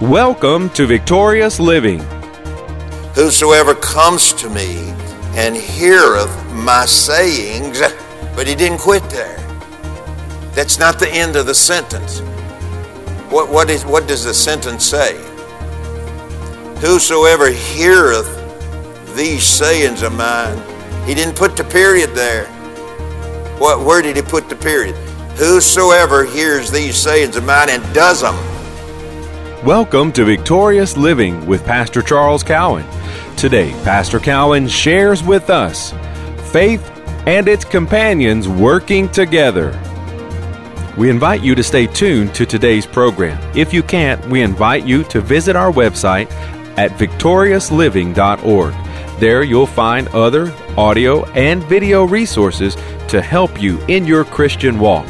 [0.00, 1.98] Welcome to Victorious Living.
[3.16, 4.76] Whosoever comes to me
[5.34, 7.80] and heareth my sayings,
[8.36, 9.38] but he didn't quit there.
[10.54, 12.20] That's not the end of the sentence.
[13.28, 15.16] What, what, is, what does the sentence say?
[16.80, 20.62] Whosoever heareth these sayings of mine,
[21.08, 22.46] he didn't put the period there.
[23.58, 24.94] What, where did he put the period?
[25.38, 28.36] Whosoever hears these sayings of mine and does them.
[29.64, 32.86] Welcome to Victorious Living with Pastor Charles Cowan.
[33.36, 35.92] Today, Pastor Cowan shares with us
[36.52, 36.88] faith
[37.26, 39.76] and its companions working together.
[40.96, 43.36] We invite you to stay tuned to today's program.
[43.56, 46.30] If you can't, we invite you to visit our website
[46.78, 48.74] at victoriousliving.org.
[49.18, 52.76] There you'll find other audio and video resources
[53.08, 55.08] to help you in your Christian walk.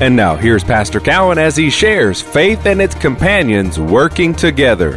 [0.00, 4.92] And now here's Pastor Cowan as he shares faith and its companions working together.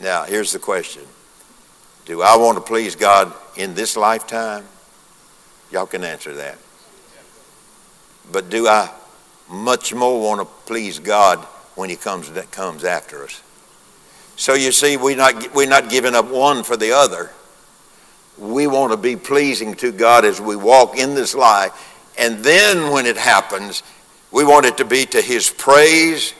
[0.00, 1.02] Now, here's the question
[2.06, 4.64] Do I want to please God in this lifetime?
[5.70, 6.58] Y'all can answer that.
[8.32, 8.90] But do I
[9.48, 11.38] much more want to please God
[11.76, 13.40] when He comes that comes after us?
[14.34, 17.30] So you see, we're not, we're not giving up one for the other.
[18.36, 21.94] We want to be pleasing to God as we walk in this life.
[22.18, 23.82] And then when it happens,
[24.30, 26.34] we want it to be to His praise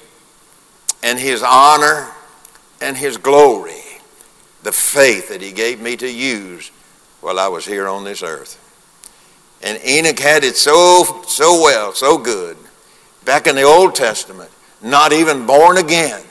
[1.02, 2.08] and His honor
[2.80, 3.82] and His glory.
[4.64, 6.70] The faith that He gave me to use
[7.20, 8.64] while I was here on this earth.
[9.62, 12.56] And Enoch had it so, so well, so good.
[13.24, 14.50] Back in the Old Testament,
[14.82, 16.22] not even born again.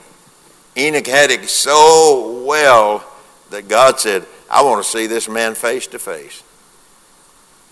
[0.78, 3.04] Enoch had it so well
[3.50, 6.44] that God said, I want to see this man face to face.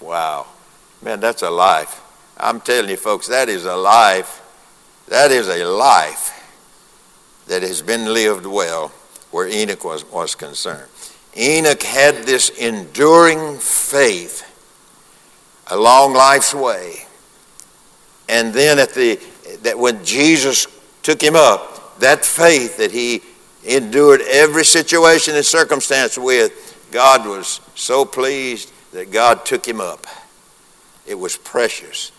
[0.01, 0.47] Wow.
[1.05, 2.01] Man, that's a life.
[2.35, 4.41] I'm telling you, folks, that is a life.
[5.07, 6.31] That is a life
[7.45, 8.87] that has been lived well
[9.29, 10.89] where Enoch was, was concerned.
[11.37, 14.51] Enoch had this enduring faith
[15.67, 17.05] along life's way.
[18.27, 19.19] And then at the
[19.61, 20.65] that when Jesus
[21.03, 23.21] took him up, that faith that he
[23.63, 30.07] endured every situation and circumstance with, God was so pleased that God took him up.
[31.05, 32.11] It was precious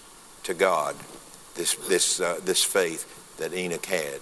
[0.44, 0.94] to God,
[1.54, 4.20] this, this, uh, this faith that Enoch had.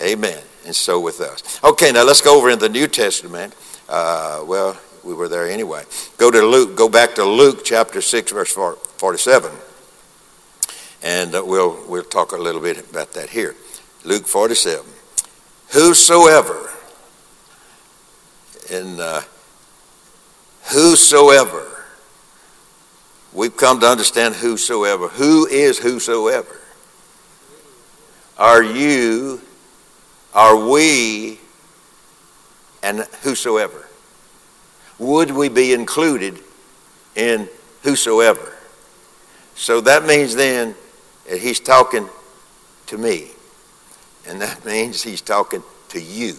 [0.00, 0.42] Amen.
[0.64, 1.62] And so with us.
[1.64, 3.54] Okay, now let's go over in the New Testament.
[3.88, 5.84] Uh, well, we were there anyway.
[6.18, 9.50] Go to Luke, go back to Luke chapter 6, verse 47.
[11.02, 13.54] And uh, we'll, we'll talk a little bit about that here.
[14.04, 14.84] Luke 47.
[15.72, 16.70] Whosoever,
[18.70, 19.22] and uh,
[20.72, 21.85] whosoever,
[23.36, 25.08] we've come to understand whosoever.
[25.08, 26.58] Who is whosoever?
[28.38, 29.40] Are you,
[30.34, 31.38] are we,
[32.82, 33.86] and whosoever?
[34.98, 36.38] Would we be included
[37.14, 37.48] in
[37.82, 38.54] whosoever?
[39.54, 40.74] So that means then
[41.28, 42.08] that he's talking
[42.86, 43.28] to me.
[44.26, 46.36] And that means he's talking to you.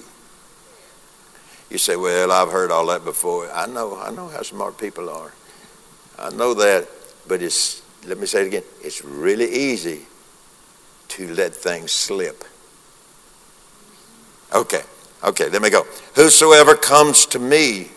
[1.70, 3.52] You say, well, I've heard all that before.
[3.52, 5.34] I know, I know how smart people are.
[6.20, 6.88] I know that,
[7.28, 10.02] but it's, let me say it again, it's really easy
[11.10, 12.44] to let things slip.
[14.54, 14.82] Okay,
[15.24, 15.86] okay, let me go.
[16.16, 17.90] Whosoever comes to me,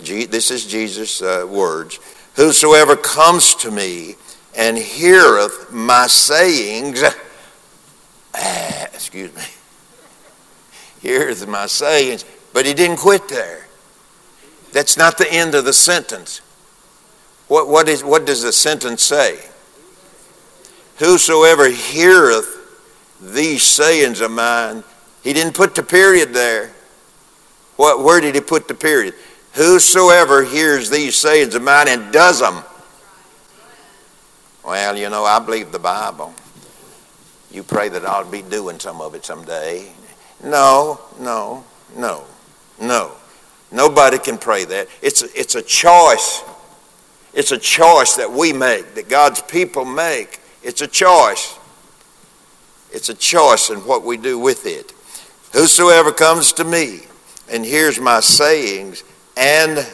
[0.00, 1.98] this is Jesus' uh, words,
[2.36, 4.14] whosoever comes to me
[4.56, 7.02] and heareth my sayings,
[8.94, 9.42] excuse me,
[11.02, 13.66] heareth my sayings, but he didn't quit there.
[14.72, 16.40] That's not the end of the sentence.
[17.48, 19.38] What, what, is, what does the sentence say?
[20.98, 22.54] Whosoever heareth
[23.20, 24.84] these sayings of mine,
[25.22, 26.72] he didn't put the period there.
[27.76, 29.14] What, where did he put the period?
[29.54, 32.62] Whosoever hears these sayings of mine and does them.
[34.64, 36.34] Well, you know, I believe the Bible.
[37.50, 39.90] You pray that I'll be doing some of it someday.
[40.44, 41.64] No, no,
[41.96, 42.24] no,
[42.80, 43.12] no.
[43.72, 44.88] Nobody can pray that.
[45.02, 46.42] It's it's a choice.
[47.38, 50.40] It's a choice that we make, that God's people make.
[50.64, 51.56] It's a choice.
[52.90, 54.92] It's a choice in what we do with it.
[55.52, 57.02] Whosoever comes to me
[57.48, 59.04] and hears my sayings
[59.36, 59.86] and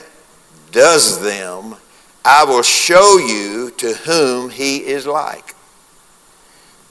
[0.72, 1.76] does them,
[2.24, 5.54] I will show you to whom he is like.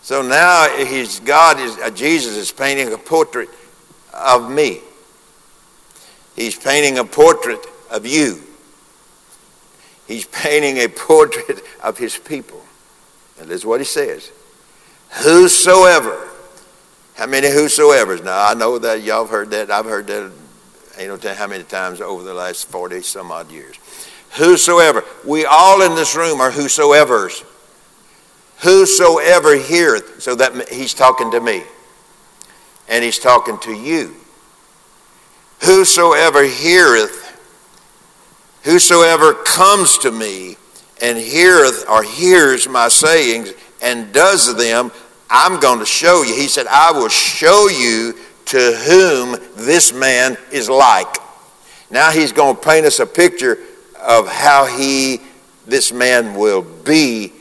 [0.03, 3.49] So now he's, God is, uh, Jesus is painting a portrait
[4.13, 4.81] of me.
[6.35, 8.52] He's painting a portrait of you.
[10.07, 12.61] He's painting a portrait of his people.
[13.39, 14.31] And this is what he says.
[15.23, 16.29] Whosoever
[17.15, 18.23] How many whosoever's?
[18.23, 19.69] Now, I know that y'all have heard that.
[19.69, 20.31] I've heard that
[20.97, 23.77] no telling how many times over the last 40 some odd years.
[24.38, 25.03] Whosoever.
[25.25, 27.44] We all in this room are whosoever's.
[28.59, 30.21] Whosoever heareth.
[30.21, 31.63] So that he's talking to me.
[32.88, 34.15] And he's talking to you.
[35.61, 37.22] Whosoever heareth,
[38.63, 40.57] whosoever comes to me
[41.01, 44.92] and heareth or hears my sayings and does them,
[45.30, 46.33] I'm going to show you.
[46.36, 51.18] He said, I will show you to whom this man is like.
[51.89, 53.57] Now he's going to paint us a picture
[54.01, 55.21] of how he,
[55.66, 57.33] this man will be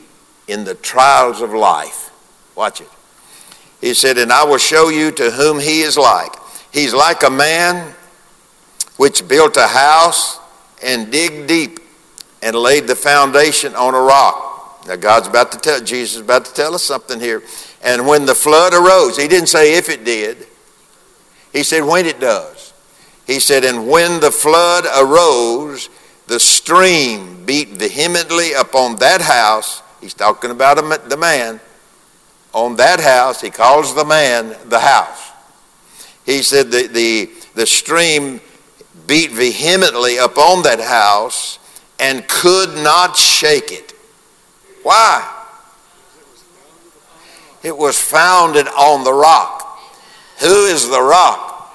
[0.47, 2.11] in the trials of life.
[2.55, 2.89] Watch it.
[3.81, 6.33] He said, And I will show you to whom he is like.
[6.71, 7.93] He's like a man
[8.97, 10.39] which built a house
[10.83, 11.79] and dig deep
[12.41, 14.85] and laid the foundation on a rock.
[14.87, 17.41] Now God's about to tell Jesus is about to tell us something here.
[17.81, 20.47] And when the flood arose, he didn't say if it did.
[21.51, 22.73] He said when it does.
[23.25, 25.89] He said, and when the flood arose,
[26.27, 29.81] the stream beat vehemently upon that house.
[30.01, 30.75] He's talking about
[31.09, 31.61] the man.
[32.53, 35.31] On that house, he calls the man the house.
[36.25, 38.41] He said the, the, the stream
[39.07, 41.59] beat vehemently upon that house
[41.99, 43.93] and could not shake it.
[44.83, 45.29] Why?
[47.63, 49.79] It was founded on the rock.
[50.39, 51.73] Who is the rock?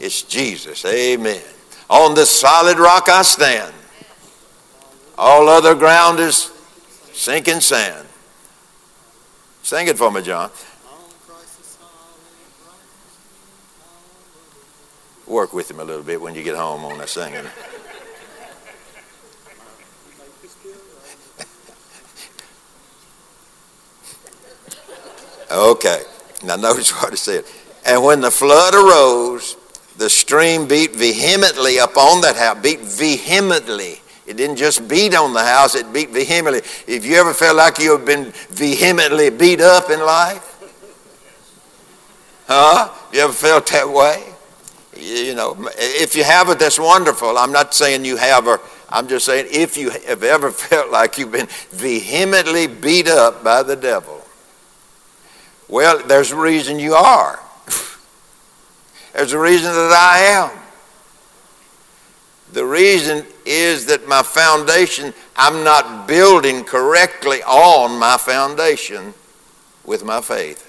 [0.00, 0.84] It's Jesus.
[0.84, 1.42] Amen.
[1.90, 3.74] On this solid rock I stand.
[5.16, 6.52] All other ground is
[7.12, 8.06] sinking sand.
[9.62, 10.50] Sing it for me, John.
[15.28, 17.44] Work with him a little bit when you get home on that singing.
[25.50, 26.02] okay.
[26.44, 27.44] Now notice what it said.
[27.84, 29.56] And when the flood arose,
[29.98, 34.00] the stream beat vehemently upon that house, beat vehemently.
[34.26, 36.60] It didn't just beat on the house, it beat vehemently.
[36.86, 40.44] If you ever felt like you have been vehemently beat up in life?
[42.46, 42.90] Huh?
[43.12, 44.22] You ever felt that way?
[44.98, 47.38] You know, if you have it, that's wonderful.
[47.38, 51.18] I'm not saying you have, or I'm just saying if you have ever felt like
[51.18, 54.24] you've been vehemently beat up by the devil,
[55.68, 57.38] well, there's a reason you are.
[59.12, 60.58] there's a reason that I am.
[62.52, 69.12] The reason is that my foundation, I'm not building correctly on my foundation
[69.84, 70.64] with my faith.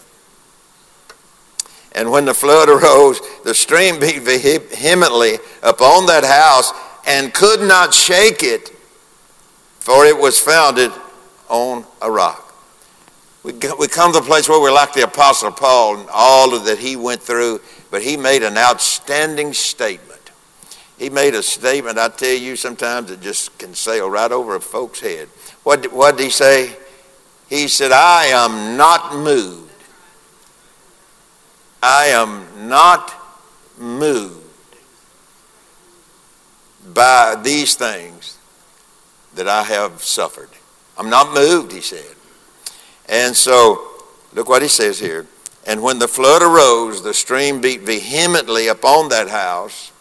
[1.93, 6.71] And when the flood arose, the stream beat vehemently upon that house
[7.07, 8.69] and could not shake it,
[9.79, 10.91] for it was founded
[11.47, 12.45] on a rock.
[13.41, 16.65] We, we come to the place where we're like the Apostle Paul and all of
[16.65, 20.19] that he went through, but he made an outstanding statement.
[20.97, 24.59] He made a statement, I tell you, sometimes it just can sail right over a
[24.59, 25.29] folk's head.
[25.63, 26.75] What, what did he say?
[27.49, 29.68] He said, I am not moved
[31.81, 33.13] I am not
[33.77, 34.35] moved
[36.93, 38.37] by these things
[39.35, 40.49] that I have suffered.
[40.97, 42.15] I'm not moved, he said.
[43.07, 43.87] And so,
[44.33, 45.25] look what he says here.
[45.65, 49.91] And when the flood arose, the stream beat vehemently upon that house,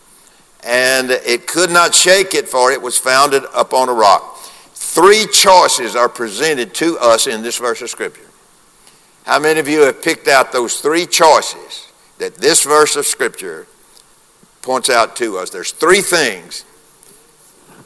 [0.64, 4.38] and it could not shake it, for it was founded upon a rock.
[4.74, 8.27] Three choices are presented to us in this verse of Scripture.
[9.28, 13.66] How many of you have picked out those three choices that this verse of Scripture
[14.62, 15.50] points out to us?
[15.50, 16.64] There's three things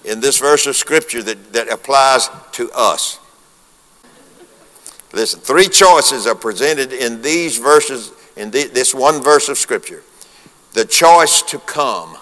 [0.04, 3.18] in this verse of Scripture that, that applies to us.
[5.12, 10.04] Listen, three choices are presented in these verses, in the, this one verse of Scripture.
[10.74, 12.18] The choice to come,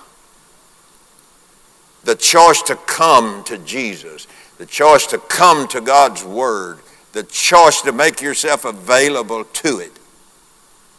[2.04, 6.78] the choice to come to Jesus, the choice to come to God's Word,
[7.12, 9.92] the choice to make yourself available to it.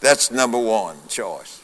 [0.02, 1.62] That's number one choice.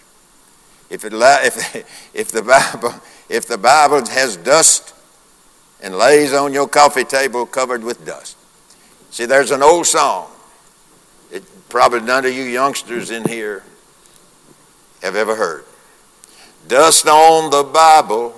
[0.89, 2.93] If, it, if, if, the Bible,
[3.29, 4.93] if the Bible has dust
[5.81, 8.37] and lays on your coffee table covered with dust.
[9.11, 10.29] See, there's an old song.
[11.31, 13.63] It, probably none of you youngsters in here
[15.01, 15.65] have ever heard.
[16.67, 18.35] Dust on the Bible,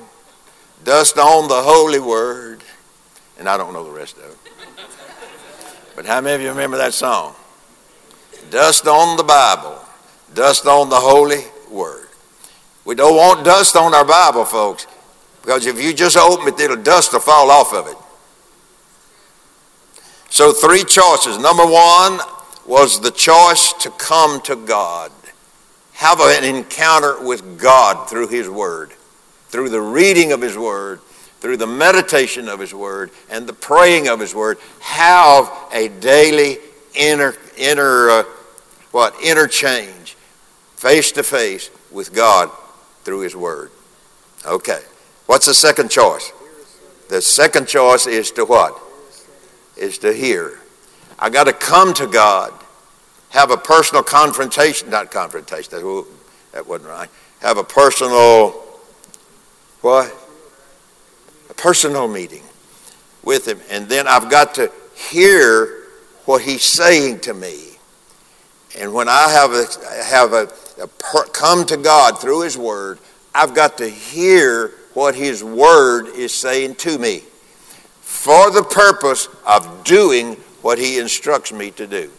[0.83, 2.63] dust on the Holy Word,
[3.37, 4.37] and I don't know the rest of it.
[5.99, 7.35] But how many of you remember that song?
[8.49, 9.77] Dust on the Bible,
[10.33, 12.07] dust on the Holy Word.
[12.85, 14.87] We don't want dust on our Bible, folks,
[15.41, 17.97] because if you just open it, it'll dust will fall off of it.
[20.29, 21.37] So, three choices.
[21.37, 22.21] Number one
[22.65, 25.11] was the choice to come to God.
[25.95, 28.93] have an encounter with God through His Word,
[29.49, 31.01] through the reading of His Word,
[31.39, 34.57] through the meditation of His Word, and the praying of His Word.
[34.81, 36.57] Have a daily
[36.93, 38.23] inner, inner uh,
[38.91, 40.15] what interchange,
[40.75, 42.49] face to face with God
[43.03, 43.71] through His Word.
[44.45, 44.81] Okay.
[45.25, 46.31] What's the second choice?
[47.09, 48.79] The second choice is to what?
[49.77, 50.59] Is to hear.
[51.17, 52.53] I got to come to God,
[53.29, 56.05] have a personal confrontation, not confrontation, that,
[56.53, 57.09] that wasn't right.
[57.41, 58.51] Have a personal,
[59.81, 60.15] what?
[61.59, 62.43] Personal meeting
[63.23, 63.59] with Him.
[63.69, 65.83] And then I've got to hear
[66.25, 67.71] what He's saying to me.
[68.77, 70.49] And when I have a, have a,
[70.81, 72.99] a per, come to God through His Word,
[73.35, 77.23] I've got to hear what His Word is saying to me
[78.01, 82.11] for the purpose of doing what He instructs me to do.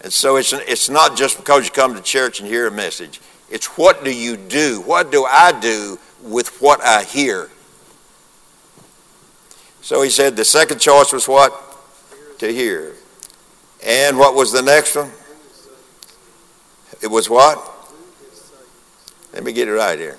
[0.00, 3.20] And so it's, it's not just because you come to church and hear a message.
[3.54, 4.80] It's what do you do?
[4.80, 7.50] What do I do with what I hear?
[9.80, 11.52] So he said the second choice was what?
[12.40, 12.94] To hear.
[13.86, 15.12] And what was the next one?
[17.00, 17.56] It was what?
[19.32, 20.18] Let me get it right here.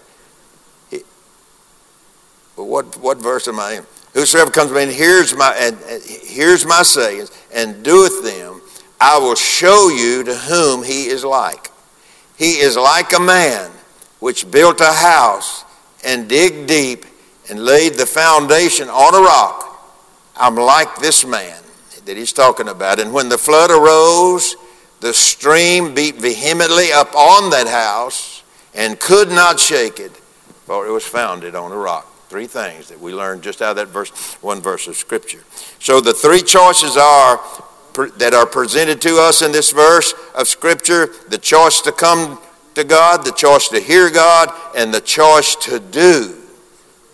[2.55, 3.85] what, what verse am I in?
[4.13, 8.61] Whosoever comes to me and hears my, and, and hears my sayings and doeth them,
[9.01, 11.64] I will show you to whom he is like.
[12.37, 13.71] He is like a man
[14.19, 15.63] which built a house
[16.03, 17.05] and digged deep
[17.49, 19.63] and laid the foundation on a rock.
[20.35, 21.61] I'm like this man
[22.05, 22.99] that he's talking about.
[22.99, 24.55] And when the flood arose,
[24.99, 30.11] the stream beat vehemently up on that house and could not shake it,
[30.65, 32.11] for it was founded on a rock.
[32.27, 34.09] Three things that we learned just out of that verse,
[34.41, 35.43] one verse of Scripture.
[35.79, 37.39] So the three choices are
[38.17, 42.39] that are presented to us in this verse of Scripture the choice to come
[42.75, 46.35] to God, the choice to hear God, and the choice to do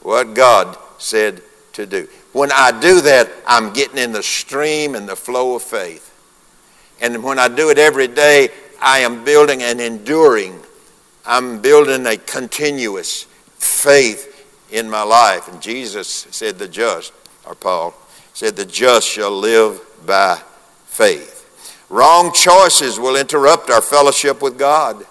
[0.02, 1.42] what God said
[1.74, 2.08] to do.
[2.34, 6.08] When I do that, I'm getting in the stream and the flow of faith.
[7.00, 8.50] And when I do it every day,
[8.82, 10.60] I am building an enduring,
[11.26, 13.24] I'm building a continuous
[13.58, 14.28] faith
[14.72, 15.48] in my life.
[15.48, 17.14] And Jesus said, The just,
[17.46, 17.94] or Paul
[18.34, 20.42] said, The just shall live by
[21.02, 21.88] faith.
[21.90, 25.04] Wrong choices will interrupt our fellowship with God.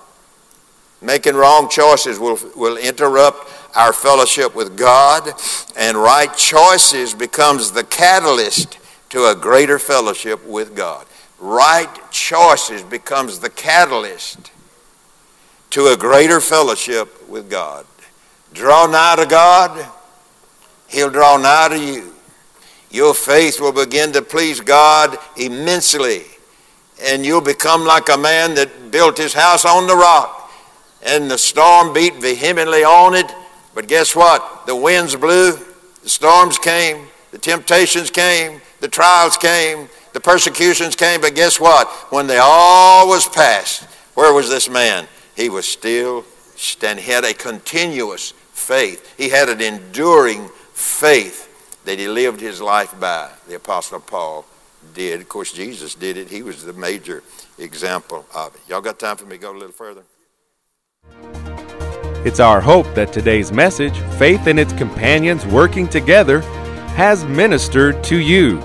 [1.03, 5.29] Making wrong choices will, will interrupt our fellowship with God,
[5.77, 8.79] and right choices becomes the catalyst
[9.09, 11.07] to a greater fellowship with God.
[11.41, 14.53] Right choices becomes the catalyst
[15.71, 17.85] to a greater fellowship with God.
[18.53, 19.87] Draw nigh to God,
[20.87, 22.15] He'll draw nigh to you.
[22.91, 26.25] Your faith will begin to please God immensely,
[27.01, 30.51] and you'll become like a man that built his house on the rock,
[31.03, 33.33] and the storm beat vehemently on it,
[33.75, 34.67] but guess what?
[34.67, 35.53] The winds blew,
[36.03, 41.89] the storms came, the temptations came, the trials came, the persecutions came, but guess what?
[42.13, 45.07] When they all was past, where was this man?
[45.37, 46.25] He was still
[46.57, 47.05] standing.
[47.05, 49.15] He had a continuous faith.
[49.17, 51.50] He had an enduring faith
[51.91, 53.29] that he lived his life by.
[53.49, 54.45] The Apostle Paul
[54.95, 55.21] did.
[55.21, 56.29] Of course, Jesus did it.
[56.29, 57.25] He was the major
[57.59, 58.61] example of it.
[58.69, 60.05] Y'all got time for me to go a little further?
[62.25, 66.43] It's our hope that today's message, Faith and its Companions Working Together,
[66.95, 68.63] has ministered to you.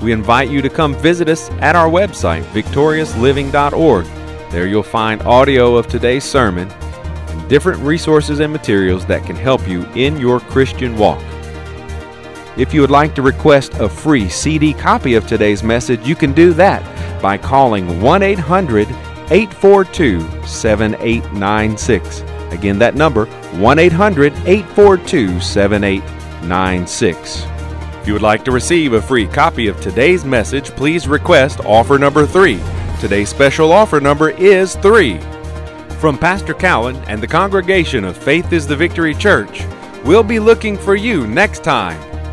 [0.00, 4.06] We invite you to come visit us at our website, victoriousliving.org.
[4.52, 9.66] There you'll find audio of today's sermon and different resources and materials that can help
[9.66, 11.20] you in your Christian walk.
[12.56, 16.32] If you would like to request a free CD copy of today's message, you can
[16.32, 16.82] do that
[17.20, 18.86] by calling 1 800
[19.30, 22.20] 842 7896.
[22.52, 27.44] Again, that number 1 800 842 7896.
[28.00, 31.98] If you would like to receive a free copy of today's message, please request offer
[31.98, 32.60] number 3.
[33.00, 35.18] Today's special offer number is 3.
[35.98, 39.64] From Pastor Cowan and the congregation of Faith is the Victory Church,
[40.04, 42.13] we'll be looking for you next time